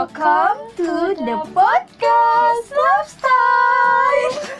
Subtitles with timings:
[0.00, 4.56] Welcome to the podcast Lifestyle.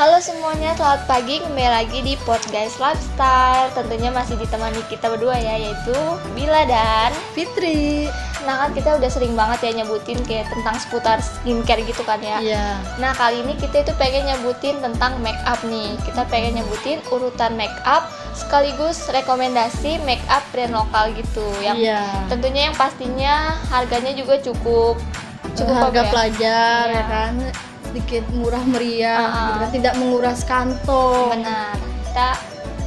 [0.00, 5.60] Halo semuanya, selamat pagi kembali lagi di Podcast Lifestyle Tentunya masih ditemani kita berdua ya,
[5.60, 5.92] yaitu
[6.32, 8.08] Bila dan Fitri.
[8.48, 12.40] Nah kan kita udah sering banget ya nyebutin kayak tentang seputar skincare gitu kan ya
[12.40, 12.80] Iya.
[12.96, 17.52] Nah kali ini kita itu pengen nyebutin tentang make up nih Kita pengen nyebutin urutan
[17.60, 22.00] make up sekaligus rekomendasi make up brand lokal gitu Yang Iya.
[22.32, 24.96] tentunya yang pastinya harganya juga cukup
[25.52, 26.08] cukup harga ya?
[26.08, 26.96] pelajar Iya.
[26.96, 27.32] ya kan
[27.90, 29.26] sedikit murah meriah Ah.
[29.26, 29.70] gitu kan.
[29.74, 31.74] tidak menguras kantong Benar.
[32.06, 32.28] Kita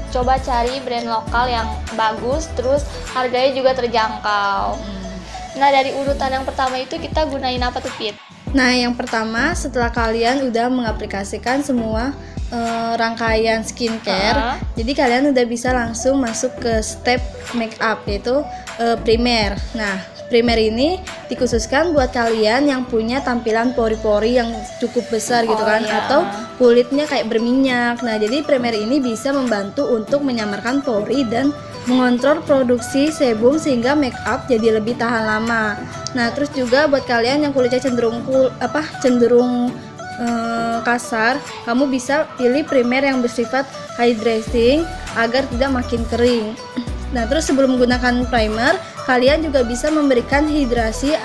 [0.10, 4.78] coba cari brand lokal yang bagus, terus harganya juga terjangkau.
[4.78, 5.14] Hmm.
[5.54, 8.16] Nah dari urutan yang pertama itu kita gunain apa tuh Pit?
[8.54, 12.14] Nah, yang pertama setelah kalian udah mengaplikasikan semua
[12.50, 14.58] eh, rangkaian skincare, Ah.
[14.78, 17.18] jadi kalian udah bisa langsung masuk ke step
[17.54, 18.46] make up yaitu
[18.78, 19.58] eh, primer.
[19.74, 19.98] Nah,
[20.34, 20.98] primer ini
[21.30, 24.50] dikhususkan buat kalian yang punya tampilan pori-pori yang
[24.82, 26.10] cukup besar gitu Oh, kan iya.
[26.10, 26.26] atau
[26.58, 28.02] kulitnya kayak berminyak.
[28.02, 31.54] Nah, jadi primer ini bisa membantu untuk menyamarkan pori dan
[31.86, 35.78] mengontrol produksi sebum sehingga make up jadi lebih tahan lama.
[36.18, 39.70] Nah, terus juga buat kalian yang kulitnya cenderung kul apa cenderung
[40.18, 41.38] eh, kasar,
[41.70, 43.70] kamu bisa pilih primer yang bersifat
[44.02, 44.82] hydrating
[45.14, 46.58] agar tidak makin kering.
[47.14, 48.74] Nah, terus sebelum menggunakan primer,
[49.04, 51.16] kalian juga bisa memberikan hidrasi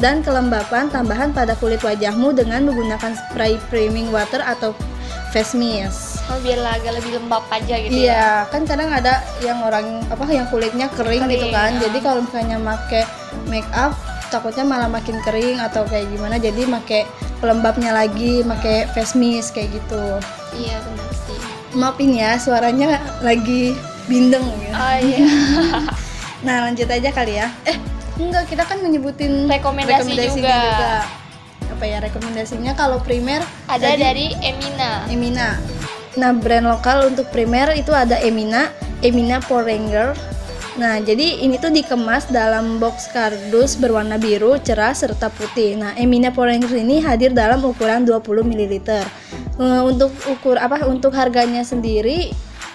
[0.00, 4.72] dan kelembapan tambahan pada kulit wajahmu dengan menggunakan spray priming water atau
[5.36, 6.24] face mist.
[6.32, 8.00] Oh biar agak lebih lembab aja gitu ya.
[8.08, 11.70] Iya, kan kadang ada yang orang apa yang kulitnya kering, gitu Kering, kan.
[11.76, 11.80] ah.
[11.84, 13.02] Jadi kalau misalnya make
[13.46, 13.92] make up
[14.32, 16.40] takutnya malah makin kering atau kayak gimana.
[16.40, 17.04] Jadi make
[17.38, 20.04] pelembabnya lagi, make face mist kayak gitu.
[20.56, 21.38] Iya benar sih.
[21.76, 23.76] Maafin ya, suaranya lagi
[24.08, 24.72] bindeng gitu.
[24.72, 25.20] Oh iya.
[26.46, 27.50] Nah, lanjut aja kali ya.
[27.66, 27.74] Eh,
[28.22, 31.02] enggak, kita kan menyebutin Rekomendasi rekomendasinya juga.
[31.66, 35.02] Apa ya rekomendasinya kalau primer Ada tadi dari Emina.
[35.10, 35.58] Emina.
[36.14, 38.70] Nah, brand lokal untuk primer itu ada Emina,
[39.02, 40.14] Emina Poranger.
[40.78, 45.74] Nah, jadi ini tuh dikemas dalam box kardus berwarna biru, cerah serta putih.
[45.74, 48.74] Nah, Emina Poranger ini hadir dalam ukuran 20 ml.
[49.56, 52.30] Eh, untuk ukur apa untuk harganya sendiri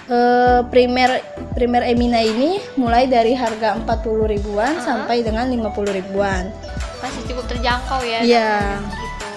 [0.07, 4.81] eh, primer primer Emina ini mulai dari harga 40 ribuan Ah.
[4.81, 6.49] sampai dengan 50 ribuan.
[7.01, 8.19] Masih cukup terjangkau ya.
[8.21, 8.51] Iya.
[8.79, 9.29] Gitu.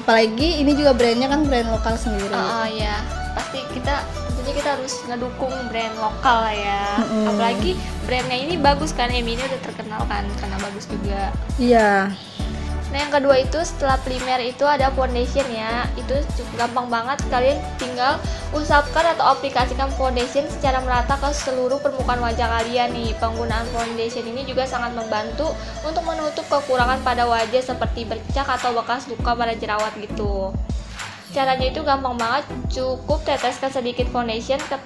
[0.00, 2.32] Apalagi ini juga brandnya kan brand lokal sendiri.
[2.32, 2.98] Oh, oh ya.
[3.36, 6.82] Pasti kita tentunya kita harus ngedukung brand lokal lah ya.
[6.98, 7.26] Mm-mm.
[7.30, 7.76] Apalagi
[8.08, 11.30] brandnya ini bagus kan, Emina udah terkenal kan karena bagus juga.
[11.60, 12.10] Iya.
[12.90, 16.18] Nah yang kedua itu setelah primer itu ada foundation ya Itu
[16.58, 17.22] gampang banget.
[17.30, 18.18] Kalian tinggal
[18.50, 22.90] usapkan atau aplikasikan foundation secara merata ke seluruh permukaan wajah kalian.
[22.90, 25.54] Nih Penggunaan foundation ini juga sangat membantu
[25.86, 30.50] Untuk menutup kekurangan pada wajah seperti bercak atau bekas luka pada jerawat gitu.
[31.30, 32.44] Caranya itu gampang banget.
[32.74, 34.76] Cukup teteskan sedikit foundation ke,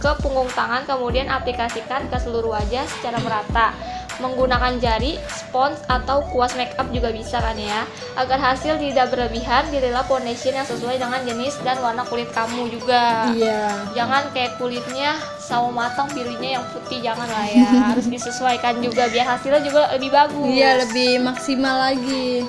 [0.00, 3.76] ke punggung tangan Kemudian aplikasikan ke seluruh wajah secara merata
[4.20, 7.82] menggunakan jari, spons atau kuas make up juga bisa kan ya.
[8.14, 13.32] Agar hasil tidak berlebihan, pilihlah foundation yang sesuai dengan jenis dan warna kulit kamu juga.
[13.32, 13.74] Iya.
[13.96, 17.68] Jangan kayak kulitnya sawo matang pilihnya yang putih jangan lah ya.
[17.90, 20.46] Harus disesuaikan juga biar hasilnya juga lebih bagus.
[20.46, 22.44] Iya lebih maksimal lagi.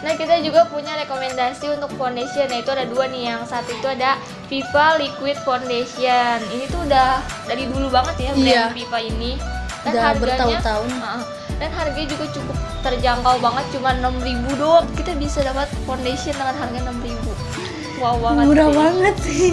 [0.00, 4.16] Nah kita juga punya rekomendasi untuk foundation yaitu ada dua nih yang satu itu ada
[4.48, 8.64] Viva Liquid Foundation ini tuh udah dari dulu banget ya brand Iya.
[8.72, 9.36] Viva ini
[9.84, 10.88] dan Udah harganya bertahun-tahun.
[10.92, 11.22] Heeh.
[11.60, 16.78] dan harganya juga cukup terjangkau banget cuma 6000 doang kita bisa dapat foundation dengan harga
[16.88, 18.76] 6000 wow banget Murah sih.
[18.76, 19.52] banget sih.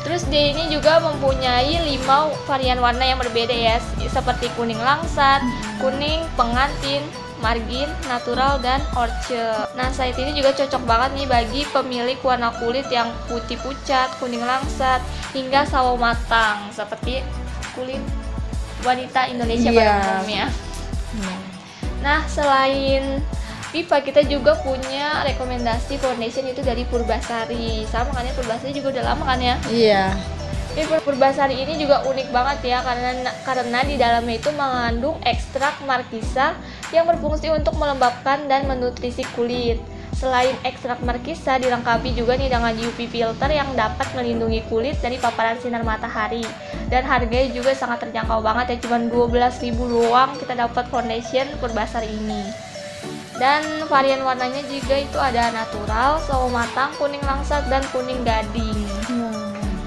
[0.00, 3.76] Terus dia ini juga mempunyai 5 varian warna yang berbeda ya
[4.08, 5.44] Seperti kuning langsat,
[5.76, 7.04] kuning pengantin,
[7.44, 9.36] margin, natural, dan orche
[9.76, 14.40] Nah saat ini juga cocok banget nih bagi pemilik warna kulit yang putih pucat, kuning
[14.40, 15.04] langsat,
[15.36, 17.20] hingga sawo matang Seperti
[17.76, 18.00] kulit
[18.80, 19.96] wanita Indonesia pada Iya.
[20.16, 20.46] umumnya
[22.00, 23.20] Nah, selain
[23.70, 27.86] Viva kita juga punya rekomendasi foundation itu dari Purbasari.
[27.86, 29.54] Sama kan ya Purbasari juga udah lama kan ya.
[29.70, 30.04] Iya.
[30.74, 33.10] Ini Pur- Purbasari ini juga unik banget ya karena
[33.44, 36.58] karena di dalamnya itu mengandung ekstrak markisa
[36.90, 39.78] yang berfungsi untuk melembabkan dan menutrisi kulit.
[40.20, 45.56] Selain ekstrak markisa dilengkapi juga nih dengan UV filter yang dapat melindungi kulit dari paparan
[45.56, 46.44] sinar matahari.
[46.92, 52.44] Dan harganya juga sangat terjangkau banget ya, cuma 12.000 doang kita dapat foundation Purbasari ini.
[53.40, 58.76] dan varian warnanya juga itu ada natural, sawo matang, kuning langsat dan kuning gading.
[59.08, 59.32] Wow.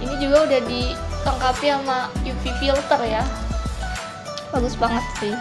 [0.01, 3.21] Ini juga udah dilengkapi sama UV filter ya.
[4.49, 5.37] Bagus banget sih.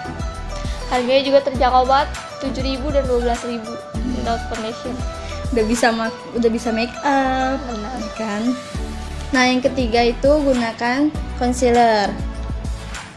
[0.92, 2.12] Harganya juga terjangkau banget,
[2.44, 3.91] 7.000 dan 12.000
[4.22, 4.94] without foundation.
[5.52, 7.98] Udah bisa mak udah bisa make up, Benar.
[7.98, 8.42] ya kan?
[9.34, 12.08] Nah, yang ketiga itu gunakan concealer.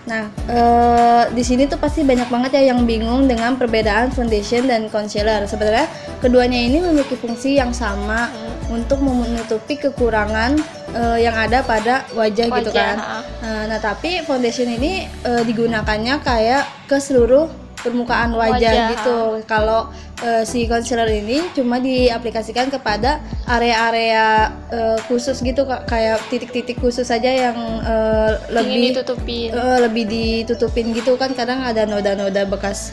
[0.06, 4.86] Nah, eh, di sini tuh pasti banyak banget ya yang bingung dengan perbedaan foundation dan
[4.90, 5.50] concealer.
[5.50, 5.90] Sebenarnya
[6.22, 8.30] keduanya ini memiliki fungsi yang sama
[8.70, 10.62] untuk menutupi kekurangan
[10.94, 12.96] eh, yang ada pada wajah, gitu Wajah, kan.
[13.02, 13.18] ha.
[13.42, 19.18] Nah, nah, tapi foundation ini eh, digunakannya kayak ke seluruh permukaan wajah, Wajah, gitu.
[19.46, 24.26] Kalau eh, si concealer ini cuma diaplikasikan kepada area-area
[24.68, 29.50] eh, khusus gitu kayak titik-titik khusus saja yang Ingin lebih ditutupin.
[29.52, 32.90] eh, lebih ditutupin gitu kan kadang ada noda-noda bekas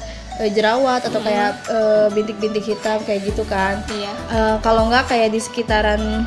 [0.49, 3.81] jerawat atau kayak eh, bintik-bintik hitam kayak gitu kan.
[3.87, 4.13] Iya.
[4.29, 6.25] Eh, kalau nggak kayak di sekitaran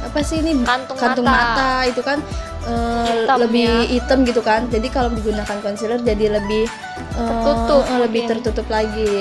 [0.00, 1.22] apa sih ini Kantung mata.
[1.22, 1.70] mata.
[1.84, 2.18] itu kan
[2.62, 3.84] eh, Hitam lebih ya.
[3.90, 6.64] hitam gitu kan jadi kalau digunakan concealer jadi lebih
[7.10, 8.32] Tertutup eh, lebih mungkin.
[8.36, 9.12] tertutup lagi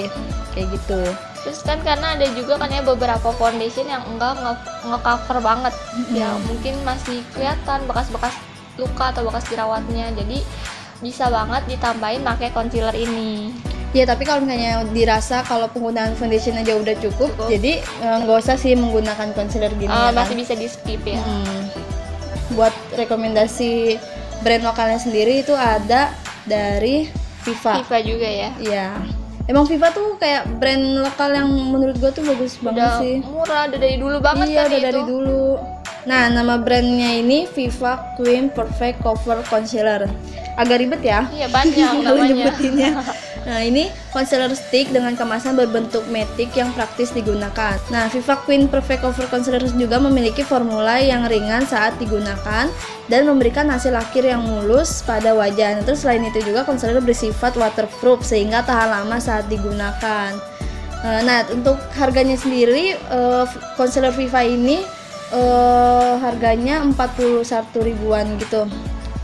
[0.52, 1.02] kayak gitu
[1.40, 5.72] Terus kan karena ada juga kan ya beberapa foundation yang enggak nge- nge-cover banget.
[6.12, 8.36] Ya mungkin masih kelihatan bekas-bekas
[8.76, 10.12] luka atau bekas jerawatnya.
[10.12, 10.44] Jadi
[11.00, 13.56] bisa banget ditambahin pakai concealer ini.
[13.90, 17.48] ya tapi kalau misalnya dirasa kalau penggunaan foundation aja udah cukup, Cukup.
[17.48, 20.20] jadi eh, nggak usah sih menggunakan concealer gini Eh, ya kan?
[20.20, 21.18] masih bisa di skip ya.
[21.18, 21.72] Hmm.
[22.52, 23.96] buat rekomendasi
[24.40, 26.12] brand lokalnya sendiri itu ada
[26.44, 27.08] dari
[27.44, 28.50] Viva Viva juga ya.
[28.60, 28.88] Iya.
[29.50, 33.16] Emang Viva tuh kayak brand lokal yang menurut gue tuh bagus banget Udah sih.
[33.26, 34.86] murah, udah dari dulu banget iya, kan udah itu.
[34.86, 35.46] dari dulu.
[36.06, 40.06] Nah, nama brandnya ini Viva Queen Perfect Cover Concealer.
[40.54, 41.26] Agak ribet ya.
[41.34, 41.76] Iya banyak
[42.06, 42.30] namanya.
[42.30, 42.92] nyebutinnya.
[43.48, 47.80] Nah, ini concealer stick dengan kemasan berbentuk matic yang praktis digunakan.
[47.88, 52.68] Nah, Viva Queen Perfect Cover Concealer juga memiliki formula yang ringan saat digunakan
[53.08, 55.80] dan memberikan hasil akhir yang mulus pada wajah.
[55.80, 60.36] Nah, Terus selain itu juga concealer bersifat waterproof sehingga tahan lama saat digunakan.
[61.00, 63.46] Eh, Nah, untuk harganya sendiri eh,
[63.80, 64.84] concealer Viva ini
[65.32, 67.44] eh, harganya 41
[67.80, 68.68] ribuan gitu.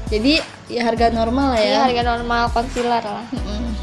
[0.07, 0.37] Jadi
[0.69, 1.65] ya harga normal lah ya.
[1.65, 3.25] Iya harga normal concealer lah.
[3.33, 3.74] Mm-mm.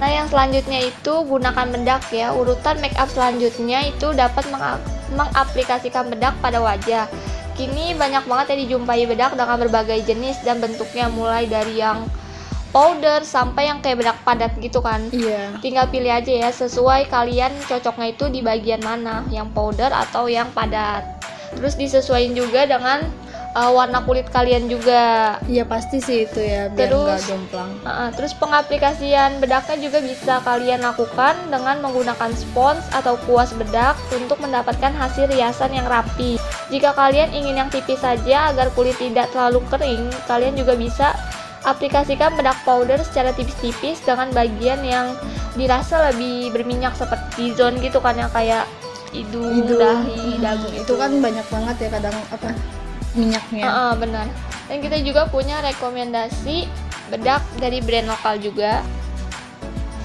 [0.00, 2.32] Nah yang selanjutnya itu gunakan bedak ya.
[2.32, 4.80] Urutan make up selanjutnya itu dapat menga-
[5.12, 7.04] mengaplikasikan bedak pada wajah.
[7.52, 12.08] Kini banyak banget ya dijumpai bedak dengan berbagai jenis dan bentuknya mulai dari yang
[12.72, 15.04] powder sampai yang kayak bedak padat gitu kan.
[15.12, 15.60] Iya.
[15.60, 20.48] Tinggal pilih aja ya sesuai kalian cocoknya itu di bagian mana, yang powder atau yang
[20.56, 21.04] padat.
[21.52, 23.04] Terus disesuaikan juga dengan
[23.54, 25.36] uh, warna kulit kalian juga.
[25.46, 27.70] Iya pasti sih itu ya biar Terus- nggak jomplang.
[27.82, 34.38] Uh, terus pengaplikasian bedaknya juga bisa kalian lakukan dengan menggunakan spons atau kuas bedak untuk
[34.42, 36.38] mendapatkan hasil riasan yang rapi.
[36.70, 41.14] Jika kalian ingin yang tipis saja agar kulit tidak terlalu kering, kalian juga bisa
[41.68, 45.12] aplikasikan bedak powder secara tipis-tipis dengan bagian yang
[45.60, 48.64] dirasa lebih berminyak seperti zone gitu kan yang kayak
[49.12, 52.48] hidung, Hidung, dahi, hmm, dagu itu kan banyak banget ya kadang apa
[53.14, 53.64] minyaknya.
[53.66, 54.26] Heeh, benar.
[54.70, 56.70] Dan kita juga punya rekomendasi
[57.10, 58.86] bedak dari brand lokal juga,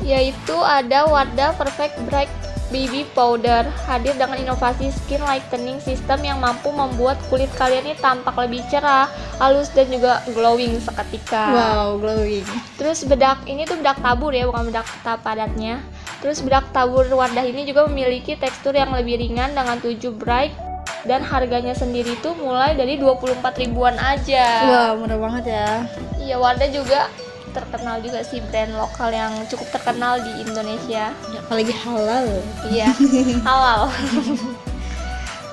[0.02, 2.34] yaitu ada Wardah Perfect Bright
[2.74, 8.34] Baby Powder hadir dengan inovasi skin lightening system yang mampu membuat kulit kalian ini tampak
[8.42, 9.06] lebih cerah,
[9.38, 11.54] halus dan juga glowing seketika.
[11.54, 12.42] Wow, glowing.
[12.82, 15.78] Terus bedak ini tuh bedak tabur ya, bukan bedak tahap padatnya.
[16.26, 20.58] Terus bedak tabur Wardah ini juga memiliki tekstur yang lebih ringan dengan 7 bright
[21.06, 24.46] dan harganya sendiri tuh mulai dari 24 ribuan aja.
[24.66, 25.70] Wow, murah banget ya.
[26.18, 27.10] Iya, Wardah juga
[27.54, 31.14] terkenal juga sih brand lokal yang cukup terkenal di Indonesia.
[31.14, 32.26] Ya, apalagi halal.
[32.68, 32.90] Iya,
[33.48, 33.88] halal.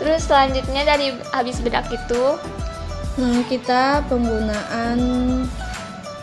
[0.00, 2.40] Terus selanjutnya dari habis bedak itu
[3.12, 4.96] Hmm, kita penggunaan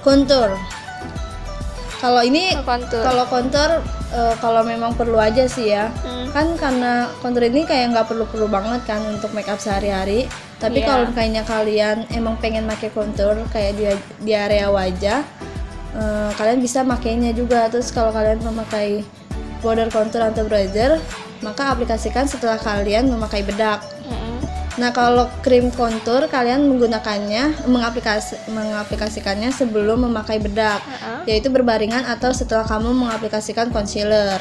[0.01, 0.57] kontur.
[2.01, 3.05] Kalau ini kontur.
[3.05, 3.69] kalau kontur
[4.09, 5.93] eh, kalau memang perlu aja sih ya.
[6.01, 10.29] Hmm, Kan karena kontur ini kayak nggak perlu-perlu banget kan untuk make up sehari-hari.
[10.59, 10.87] Tapi Iya.
[10.87, 13.85] kalau kayaknya kalian emang pengen pakai kontur kayak di
[14.21, 15.23] di area wajah,
[15.95, 17.71] eh, kalian bisa makainya juga.
[17.71, 19.01] Terus kalau kalian memakai
[19.63, 20.99] powder contour atau bronzer,
[21.41, 23.83] maka aplikasikan setelah kalian memakai bedak.
[24.79, 30.79] Nah, kalau krim kontur kalian menggunakannya mengaplikasi mengaplikasikannya sebelum memakai bedak,
[31.27, 34.39] yaitu berbaringan atau setelah kamu mengaplikasikan concealer.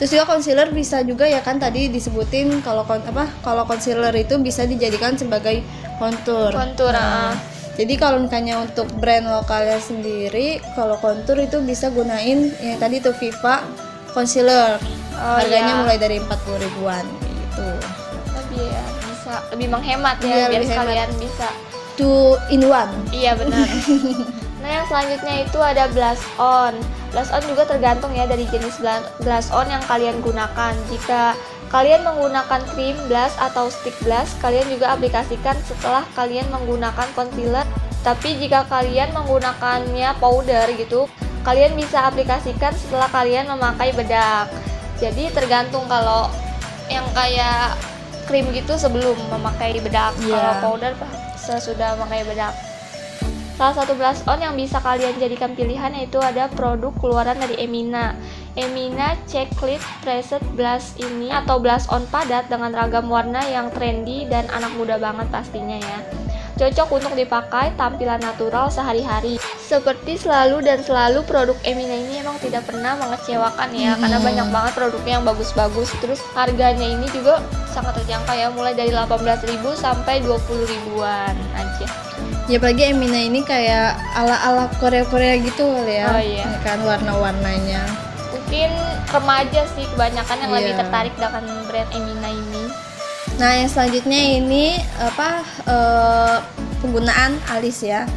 [0.00, 4.64] Terus juga concealer bisa juga ya kan tadi disebutin kalau apa kalau concealer itu bisa
[4.64, 5.60] dijadikan sebagai
[6.00, 6.48] kontur.
[6.50, 7.34] Kontur, Nah, ah.
[7.76, 13.12] Jadi kalau misalnya untuk brand lokalnya sendiri, kalau kontur itu bisa gunain yang tadi tuh
[13.12, 13.60] Viva
[14.10, 14.80] concealer
[15.12, 15.80] Oh, Harganya iya.
[15.84, 17.68] mulai dari 40 ribuan gitu.
[18.32, 21.48] lebih ya bisa lebih menghemat ya Iya, biar sekalian bisa
[21.92, 22.88] Two in one.
[23.12, 23.68] iya benar
[24.60, 26.76] nah yang selanjutnya itu ada blush on.
[27.10, 28.80] Blush on juga tergantung ya dari jenis
[29.24, 30.76] blush on yang kalian gunakan.
[30.92, 31.34] Jika
[31.72, 37.64] kalian menggunakan krim blush atau stick blush kalian juga aplikasikan setelah kalian menggunakan concealer.
[38.00, 41.04] Tapi jika kalian menggunakannya powder gitu
[41.40, 44.52] kalian bisa aplikasikan setelah kalian memakai bedak.
[45.00, 46.28] Jadi tergantung kalau
[46.92, 47.76] yang kayak
[48.28, 50.12] krim gitu sebelum memakai bedak.
[50.20, 50.36] Iya.
[50.36, 50.92] kalau powder
[51.40, 52.52] sesudah memakai bedak
[53.60, 58.16] Salah satu blush on yang bisa kalian jadikan pilihan yaitu ada produk keluaran dari Emina.
[58.56, 64.24] Emina Check Lip Pressed Blush ini atau blush on padat dengan ragam warna yang trendy
[64.32, 66.00] dan anak muda banget pastinya ya.
[66.56, 69.36] Cocok untuk dipakai tampilan natural sehari-hari.
[69.60, 74.24] Seperti selalu dan selalu produk Emina ini emang tidak pernah mengecewakan ya karena Mhm.
[74.24, 75.92] banyak banget produknya yang bagus-bagus.
[76.00, 81.99] Terus harganya ini juga sangat terjangkau ya mulai dari 18.000 sampai 20 ribuan aja.
[82.50, 86.06] Ya apalagi Emina ini kayak ala-ala Korea-Korea gitu kali ya.
[86.10, 86.46] Oh, iya.
[86.60, 88.10] Kan warna-warnanya.
[88.50, 88.70] mungkin
[89.06, 90.80] remaja sih kebanyakan yang lebih Iya.
[90.82, 92.64] tertarik dengan brand Emina ini
[93.38, 96.36] Nah, yang selanjutnya ini apa eh,
[96.82, 98.10] penggunaan alis ya.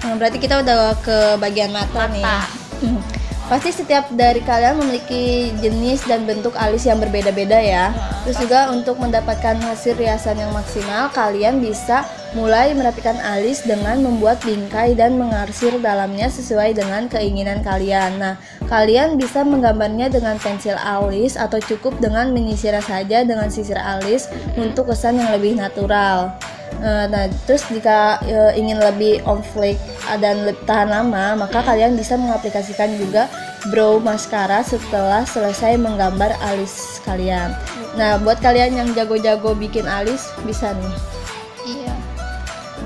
[0.00, 2.24] Nah, berarti kita udah ke bagian mata, nih.
[2.24, 2.48] Mata.
[3.52, 7.92] Pasti setiap dari kalian memiliki jenis dan bentuk alis yang berbeda-beda ya.
[7.92, 14.02] Ya, Terus juga untuk mendapatkan hasil riasan yang maksimal, kalian bisa mulai merapikan alis dengan
[14.02, 18.18] membuat bingkai dan mengarsir dalamnya sesuai dengan keinginan kalian.
[18.18, 18.34] Nah,
[18.66, 24.26] kalian bisa menggambarnya dengan pensil alis atau cukup dengan menyisir saja dengan sisir alis
[24.58, 26.34] untuk kesan yang lebih natural.
[26.82, 29.78] Eh, Nah, terus jika eh, ingin lebih on fleek
[30.18, 33.30] dan tahan lama, maka kalian bisa mengaplikasikan juga
[33.70, 37.54] brow mascara setelah selesai menggambar alis kalian.
[37.94, 41.13] Nah, buat kalian yang jago-jago bikin alis bisa nih.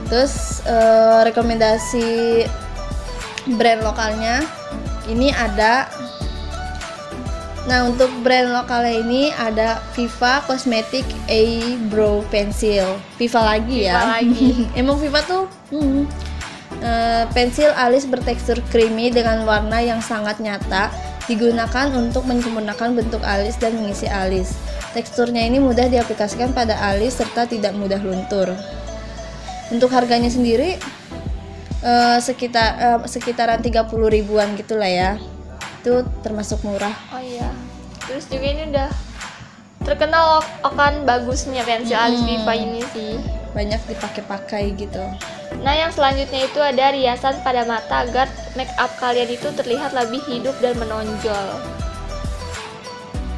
[0.09, 2.45] Terus eh, rekomendasi
[3.57, 4.45] brand lokalnya
[5.09, 5.88] ini ada
[7.69, 12.97] Nah, untuk brand lokalnya ini ada Viva Cosmetic Eyebrow Pencil.
[13.21, 14.00] Viva lagi ya.
[14.00, 14.49] Viva lagi.
[14.81, 15.45] Emang Viva tuh
[15.77, 16.09] hmm,
[16.81, 20.88] eh, pensil alis bertekstur creamy dengan warna yang sangat nyata
[21.29, 24.57] digunakan untuk menyempurnakan bentuk alis dan mengisi alis.
[24.97, 28.57] Teksturnya ini mudah diaplikasikan pada alis serta tidak mudah luntur.
[29.69, 30.81] Untuk harganya sendiri
[31.85, 35.21] eh, sekitar eh, sekitaran 30 ribuan gitulah ya.
[35.81, 36.93] Itu termasuk murah.
[37.15, 37.49] oh iya
[38.09, 38.89] terus juga ini udah
[39.85, 42.29] terkenal akan bagusnya pensil alis Hmm.
[42.41, 43.13] Viva ini sih
[43.53, 45.01] Banyak dipakai-pakai gitu.
[45.65, 50.21] Nah, yang selanjutnya itu ada riasan pada mata agar make up kalian itu terlihat lebih
[50.29, 51.47] hidup dan menonjol.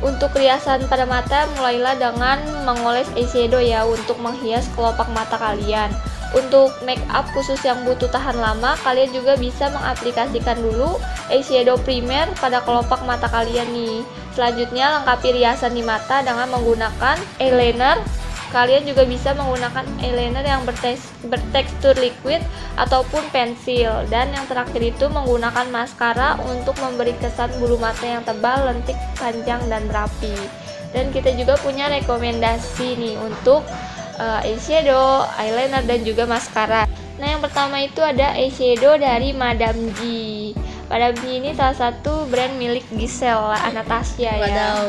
[0.02, 5.88] Untuk riasan pada mata, mulailah dengan mengoles eyeshadow ya untuk menghias kelopak mata kalian.
[6.30, 12.30] Untuk make up khusus yang butuh tahan lama, kalian juga bisa mengaplikasikan dulu eyeshadow primer
[12.38, 14.06] pada kelopak mata kalian nih.
[14.38, 17.98] Selanjutnya, lengkapi riasan di mata dengan menggunakan eyeliner
[18.50, 20.66] Kalian juga bisa menggunakan eyeliner yang
[21.22, 22.42] bertekstur liquid
[22.74, 24.02] ataupun pensil.
[24.10, 29.62] Dan yang terakhir itu menggunakan maskara untuk memberi kesan bulu mata yang tebal, lentik, panjang,
[29.70, 30.34] dan rapi.
[30.90, 33.62] Dan kita juga punya rekomendasi nih untuk
[34.20, 36.84] eh, eyeshadow, eyeliner, dan juga maskara.
[37.16, 40.00] Nah yang pertama itu ada eyeshadow dari Madame G.
[40.92, 44.44] Madame G ini salah satu brand milik Giselle Anastasia ya.
[44.44, 44.86] Wadaw.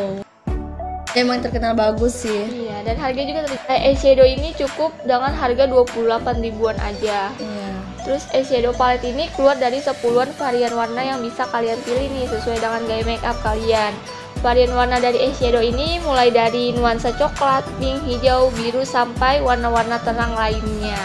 [1.11, 2.47] Emang terkenal bagus sih.
[2.47, 7.31] Iya, dan harga juga eh, eyeshadow ini cukup dengan harga 28 ribuan aja.
[7.35, 7.69] Iya.
[8.01, 12.63] Terus eyeshadow palette ini keluar dari 10-an varian warna yang bisa kalian pilih nih sesuai
[12.63, 13.93] dengan gaya make up kalian.
[14.41, 20.33] Varian warna dari eyeshadow ini mulai dari nuansa coklat, pink, hijau, biru sampai warna-warna terang
[20.33, 20.97] lainnya.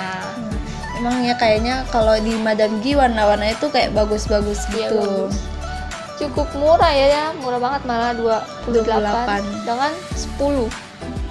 [0.96, 4.96] Emang ya kayaknya kalau di Madame G warna-warnanya tuh kayak bagus-bagus Iya, gitu.
[5.28, 5.36] bagus.
[6.16, 9.44] Cukup murah ya, ya, murah banget malah 28, 28.
[9.68, 10.64] dengan 10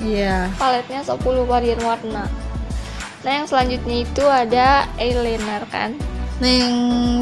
[0.05, 0.37] Iya.
[0.61, 2.29] paletnya 10 varian warna.
[3.25, 5.97] Nah, yang selanjutnya itu ada eyeliner kan.
[6.35, 6.75] Nah yang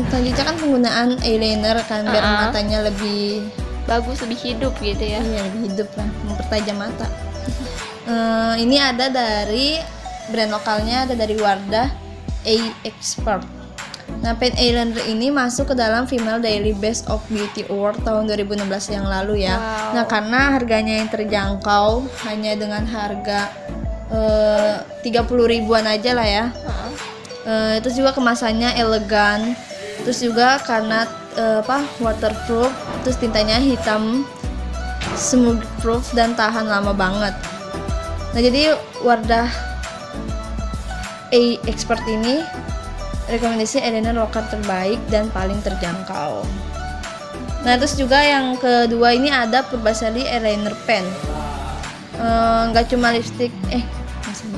[0.10, 2.40] selanjutnya kan penggunaan eyeliner kan biar Uh-uh.
[2.50, 3.46] matanya lebih
[3.84, 5.20] Bagus lebih hidup gitu ya.
[5.20, 7.08] iya lebih hidup lah, mempertajam mata.
[8.04, 9.80] Eh, ini ada dari
[10.28, 11.88] brand lokalnya ada dari Wardah
[12.44, 13.48] A Expert.
[14.24, 18.96] Nah, pen eyeliner ini masuk ke dalam Female Daily Best of Beauty Award tahun 2016
[18.96, 19.56] yang lalu ya.
[19.60, 20.00] Wow.
[20.00, 23.52] Nah, karena harganya yang terjangkau hanya dengan harga
[24.12, 26.46] eh, 30 ribuan aja lah ya.
[26.52, 26.92] Heeh.
[27.44, 29.56] Eh, terus juga kemasannya elegan.
[30.04, 32.72] Terus juga karena eh, apa waterproof,
[33.04, 34.24] terus tintanya hitam
[35.14, 37.36] smooth proof dan tahan lama banget.
[38.34, 38.74] Nah, jadi
[39.06, 39.46] Wardah
[41.30, 42.42] A Expert ini
[43.30, 46.42] rekomendasi eyeliner lokal terbaik dan paling terjangkau.
[47.64, 51.06] Nah, terus juga yang kedua ini ada Purbasari eyeliner pen.
[52.18, 53.84] Eh, nggak cuma lipstick, eh
[54.26, 54.50] masih.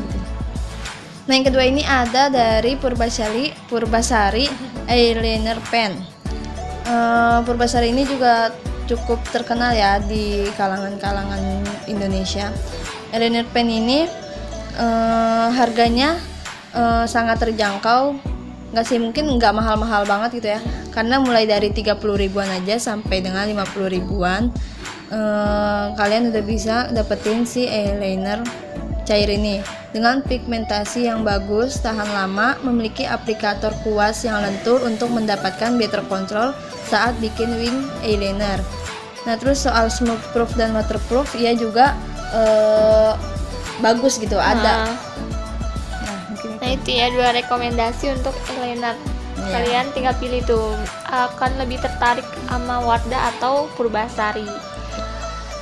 [1.26, 4.48] Nah, yang kedua ini ada dari Purbasari Purbasari
[4.88, 6.15] eyeliner pen.
[6.86, 8.54] Eh, Purbasari ini juga
[8.86, 11.42] cukup terkenal ya di kalangan-kalangan
[11.90, 12.54] Indonesia.
[13.10, 14.06] Eyeliner pen ini
[14.78, 16.22] eh, harganya
[16.78, 18.14] eh, sangat terjangkau.
[18.70, 20.62] Nggak sih mungkin nggak mahal-mahal banget gitu ya.
[20.94, 24.54] Karena mulai dari 30 ribuan aja sampai dengan 50 ribuan.
[25.10, 28.46] Eh, kalian udah bisa dapetin si eyeliner
[29.06, 29.62] cair ini
[29.96, 36.52] dengan pigmentasi yang bagus, tahan lama, memiliki aplikator kuas yang lentur untuk mendapatkan better control
[36.90, 38.60] saat bikin wing eyeliner.
[39.24, 41.96] Nah terus soal smoke proof dan waterproof, ia juga
[42.36, 43.14] eh,
[43.80, 44.92] bagus gitu, ada.
[44.92, 45.14] Nah,
[46.06, 49.00] Nah, mungkin Nah itu ya dua rekomendasi untuk eyeliner.
[49.36, 49.52] Iya.
[49.52, 50.76] Kalian tinggal pilih tuh
[51.08, 54.75] akan lebih tertarik sama Wardah atau Purbasari.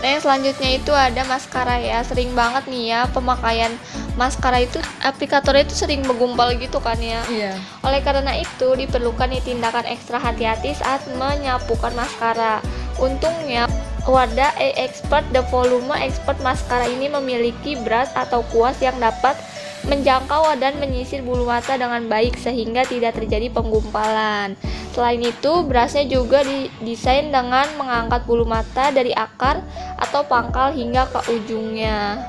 [0.04, 2.04] Nah yang selanjutnya itu ada maskara ya.
[2.04, 3.72] Sering banget nih ya pemakaian
[4.20, 7.24] maskara itu aplikatornya itu sering menggumpal gitu kan ya.
[7.32, 7.56] Iya.
[7.88, 12.60] Oleh karena itu diperlukan nih tindakan ekstra hati-hati saat menyapukan maskara.
[13.00, 13.72] Untungnya
[14.04, 19.40] Wardah E Expert The Volume Expert Maskara ini memiliki brush atau kuas yang dapat
[19.88, 24.56] menjangkau dan menyisir bulu mata dengan baik sehingga tidak terjadi penggumpalan.
[24.94, 29.66] Selain itu, brushnya juga didesain dengan mengangkat bulu mata dari akar
[29.98, 32.22] atau pangkal hingga ke ujungnya.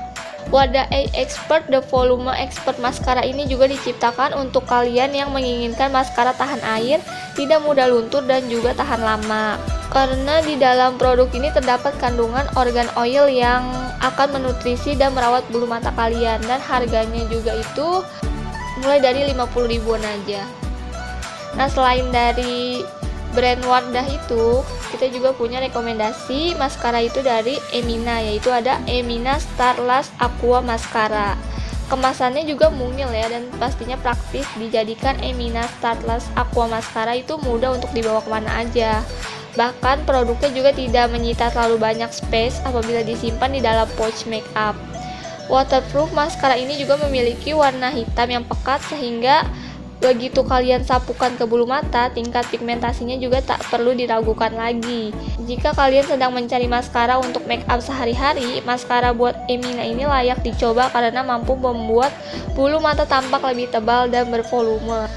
[0.53, 6.37] Wadah A Expert The Volume Expert Maskara ini juga diciptakan untuk kalian yang menginginkan maskara
[6.37, 7.01] tahan air,
[7.33, 9.74] tidak mudah luntur dan juga tahan lama.
[9.93, 13.69] Karena di dalam produk ini terdapat kandungan organ oil yang
[14.03, 18.03] akan menutrisi dan merawat bulu mata kalian dan harganya juga itu
[18.83, 20.43] mulai dari 50 ribuan aja.
[21.55, 22.83] Nah, selain dari
[23.31, 30.11] brand Wardah itu, kita juga punya rekomendasi maskara itu dari Emina yaitu ada Emina Starlast
[30.19, 31.35] Aqua Mascara.
[31.85, 37.91] Kemasannya juga mungil ya dan pastinya praktis dijadikan Emina Starlast Aqua Mascara itu mudah untuk
[37.93, 39.05] dibawa ke mana aja.
[39.55, 44.75] Bahkan produknya juga tidak menyita terlalu banyak space apabila disimpan di dalam pouch makeup.
[45.47, 49.45] Waterproof maskara ini juga memiliki warna hitam yang pekat sehingga
[49.95, 55.15] begitu kalian sapukan ke bulu mata, tingkat pigmentasinya juga tak perlu diragukan lagi.
[55.47, 60.91] Jika kalian sedang mencari maskara untuk make up sehari-hari, maskara buat Emina ini layak dicoba
[60.91, 62.11] karena mampu membuat
[62.57, 65.07] bulu mata tampak lebih tebal dan bervolume,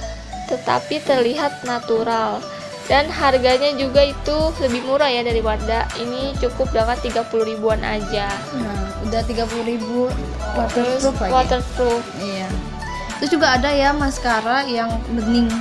[0.47, 2.39] tetapi terlihat natural.
[2.89, 5.85] Dan harganya juga itu lebih murah ya dari Wardah.
[6.01, 8.33] Ini cukup dengan 30 ribuan aja.
[8.57, 10.09] Nah, udah 30.000 ribu
[10.57, 11.33] waterproof lagi.
[11.37, 12.03] Waterproof.
[12.17, 12.49] Iya.
[13.21, 15.53] Terus juga ada ya maskara yang bening.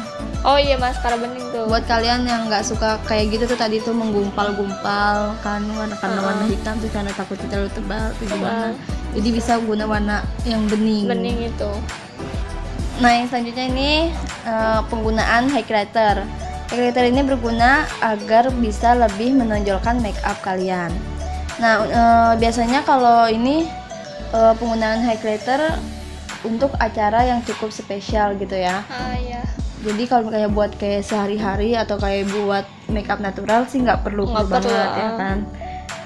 [0.48, 1.68] Oh iya maskara bening tuh.
[1.68, 6.28] Buat kalian yang nggak suka kayak gitu tuh tadi tuh menggumpal-gumpal kan warna karena Heeh.
[6.32, 8.40] warna hitam tuh karena takutnya terlalu tebal tuh Tebal.
[8.40, 8.68] gimana.
[9.18, 11.12] Jadi bisa guna warna yang bening.
[11.12, 11.72] bening itu.
[13.04, 13.92] Nah, yang selanjutnya ini
[14.48, 16.24] eh, penggunaan highlighter.
[16.67, 20.91] Highlighter ini berguna agar bisa lebih menonjolkan make up kalian.
[21.58, 23.65] Nah, eh, biasanya kalau ini
[24.36, 25.80] eh, penggunaan highlighter
[26.43, 28.84] untuk acara yang cukup spesial gitu ya.
[28.91, 29.41] Ah iya.
[29.82, 34.25] Jadi kalau kayak buat kayak sehari-hari atau kayak buat make up natural sih nggak perlu
[34.25, 35.15] Nggak perlu banget ya ah.
[35.15, 35.38] kan.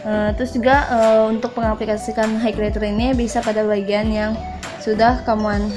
[0.02, 4.32] Eh, terus juga eh, untuk mengaplikasikan highlighter ini bisa pada bagian yang
[4.82, 5.70] sudah kamu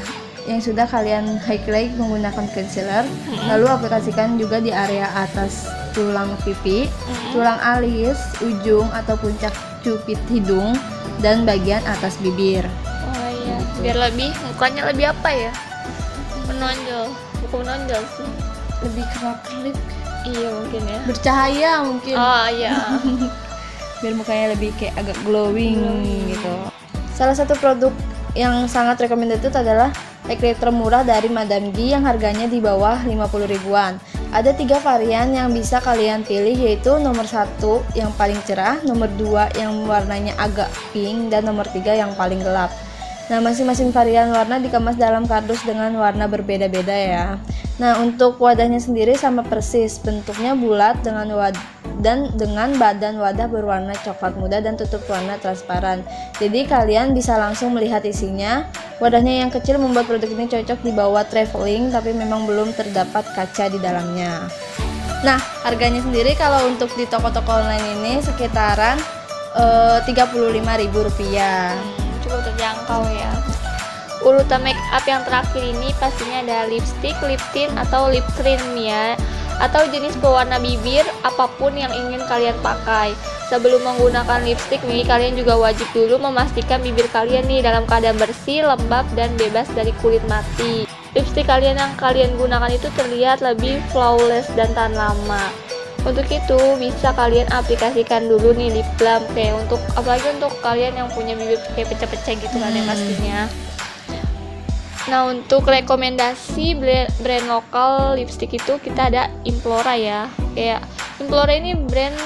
[0.44, 3.04] yang sudah kalian highlight menggunakan concealer,
[3.48, 6.84] lalu aplikasikan juga di area atas tulang pipi,
[7.32, 10.76] tulang alis, ujung atau puncak cupit hidung
[11.24, 12.64] dan bagian atas bibir.
[13.08, 13.56] Oh iya.
[13.80, 15.52] Biar lebih mukanya lebih apa ya?
[16.48, 17.08] Menonjol.
[17.44, 18.28] Bukan menonjol sih.
[18.84, 19.76] Lebih kerap-kerip,
[20.24, 20.98] Iya mungkin ya.
[21.08, 22.14] bercahaya mungkin.
[22.16, 22.72] Oh iya.
[24.04, 25.80] biar mukanya lebih kayak agak glowing
[26.28, 26.52] gitu.
[27.16, 27.88] Salah satu produk
[28.36, 29.88] yang sangat recommended itu adalah
[30.24, 34.00] highlighter murah dari Madame G yang harganya di bawah 50 ribuan.
[34.34, 39.46] Ada tiga varian yang bisa kalian pilih yaitu nomor satu yang paling cerah, nomor dua
[39.54, 42.72] yang warnanya agak pink, dan nomor tiga yang paling gelap.
[43.30, 47.26] Nah, masing-masing varian warna dikemas dalam kardus dengan warna berbeda-beda ya.
[47.80, 51.56] Nah, untuk wadahnya sendiri sama persis, bentuknya bulat dengan wad
[52.02, 56.02] dan dengan badan wadah berwarna coklat muda dan tutup warna transparan.
[56.42, 58.66] Jadi kalian bisa langsung melihat isinya.
[58.98, 63.78] Wadahnya yang kecil membuat produk ini cocok dibawa traveling, tapi memang belum terdapat kaca di
[63.78, 64.46] dalamnya.
[65.22, 68.98] Nah, harganya sendiri kalau untuk di toko-toko online ini sekitaran
[69.56, 71.74] eh, Rp35.000 rupiah.
[71.74, 73.32] Hmm, cukup terjangkau ya.
[74.24, 79.18] Urutan make up yang terakhir ini pastinya ada lipstick, lip tint atau lip cream ya
[79.62, 83.14] atau jenis pewarna bibir apa pun yang ingin kalian pakai.
[83.52, 88.64] Sebelum menggunakan lipstick nih, kalian juga wajib dulu memastikan bibir kalian nih dalam keadaan bersih,
[88.64, 90.88] lembab, dan bebas dari kulit mati.
[91.14, 95.52] Lipstick kalian yang kalian gunakan itu terlihat lebih flawless dan tahan lama.
[96.04, 101.08] Untuk itu bisa kalian aplikasikan dulu nih lip balm kayak untuk apalagi untuk kalian yang
[101.16, 102.90] punya bibir kayak pecah-pecah gitu kan ya Hmm.
[102.92, 103.40] pastinya.
[105.04, 106.80] Nah untuk rekomendasi
[107.20, 110.32] brand, lokal lipstick itu kita ada Implora ya.
[110.56, 110.88] Kayak
[111.20, 112.16] Implora ini brand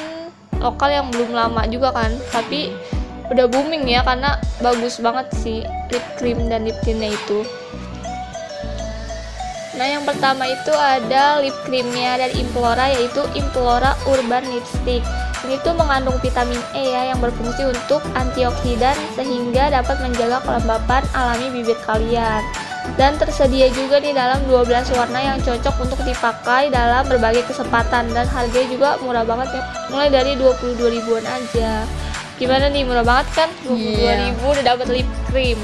[0.58, 2.74] lokal yang belum lama juga kan Tapi
[3.28, 5.60] udah booming ya karena bagus banget sih
[5.92, 7.44] lip cream dan lip tintnya itu.
[9.78, 15.06] Nah yang pertama itu ada lip creamnya dari Implora yaitu Implora Urban Lipstick
[15.44, 21.46] ini tuh mengandung vitamin E ya yang berfungsi untuk antioksidan sehingga dapat menjaga kelembapan alami
[21.52, 22.42] bibir kalian.
[22.96, 24.64] Dan tersedia juga di dalam 12
[24.96, 29.62] warna yang cocok untuk dipakai dalam berbagai kesempatan dan harganya juga murah banget ya.
[29.92, 31.84] Mulai dari 22 ribuan aja.
[32.40, 33.48] Gimana nih murah banget kan?
[33.62, 34.12] 22 Iya.
[34.24, 35.60] ribu udah dapat lip cream.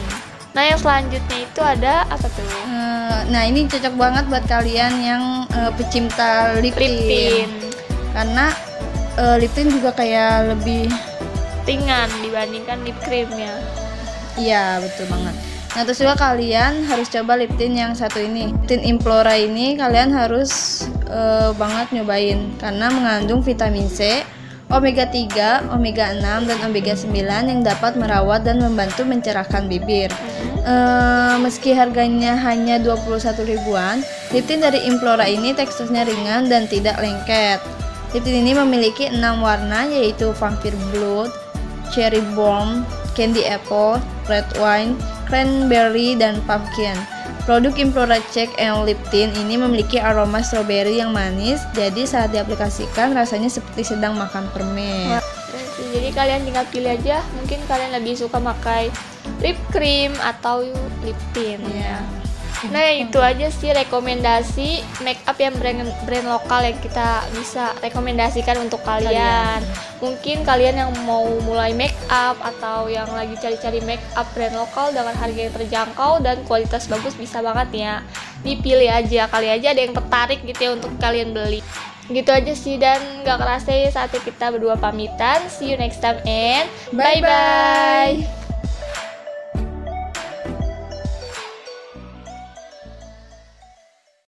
[0.52, 2.44] Nah yang selanjutnya itu ada apa tuh?
[2.44, 7.50] Eh, Nah ini cocok banget buat kalian yang eh, pecinta lip tint.
[8.12, 8.52] Karena
[9.18, 10.90] eh, lip tint juga kayak lebih
[11.64, 13.54] ringan dibandingkan lip creamnya.
[14.34, 15.34] Iya betul banget.
[15.74, 18.54] Nah terus juga kalian harus coba lip tint yang satu ini.
[18.54, 24.22] Lip tint Implora ini kalian harus eh, banget nyobain karena mengandung vitamin C,
[24.70, 30.14] omega 3, omega 6 dan omega 9 yang dapat merawat dan membantu mencerahkan bibir.
[30.64, 36.98] Eh, meski harganya hanya 21 ribuan, lip tint dari Implora ini teksturnya ringan dan tidak
[37.02, 37.83] lengket.
[38.14, 41.34] Lip tint ini memiliki enam warna yaitu Vampire Blood,
[41.90, 42.86] Cherry Bomb,
[43.18, 43.98] Candy Apple,
[44.30, 44.94] Red Wine,
[45.26, 46.94] Cranberry, dan Pumpkin.
[47.42, 53.18] Produk Implora Check and Lip Tint ini memiliki aroma strawberry yang manis, jadi saat diaplikasikan
[53.18, 55.18] rasanya seperti sedang makan permen.
[55.92, 58.94] Jadi kalian tinggal pilih aja, mungkin kalian lebih suka pakai
[59.42, 60.62] lip cream atau
[61.02, 61.98] lip tint ya.
[62.70, 68.56] Nah itu aja sih rekomendasi make up yang brand brand lokal yang kita bisa rekomendasikan
[68.62, 69.60] untuk kalian.
[70.00, 74.92] Mungkin kalian yang mau mulai make up atau yang lagi cari-cari make up brand lokal
[74.92, 77.94] dengan harga yang terjangkau dan kualitas bagus bisa banget ya.
[78.44, 81.60] Dipilih aja, kali aja ada yang tertarik gitu ya untuk kalian beli.
[82.04, 85.40] Gitu aja sih dan gak kerasa ya saatnya kita berdua pamitan.
[85.48, 88.20] See you next time and bye bye.
[88.20, 88.43] Bye-bye.